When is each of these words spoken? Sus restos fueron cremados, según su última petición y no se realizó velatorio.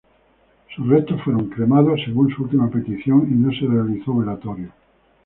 Sus 0.75 0.87
restos 0.89 1.21
fueron 1.21 1.47
cremados, 1.51 1.99
según 2.03 2.33
su 2.33 2.41
última 2.41 2.67
petición 2.71 3.27
y 3.29 3.35
no 3.35 3.51
se 3.51 3.67
realizó 3.71 4.15
velatorio. 4.17 4.71